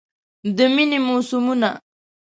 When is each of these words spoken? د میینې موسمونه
د 0.55 0.59
میینې 0.73 0.99
موسمونه 1.07 1.69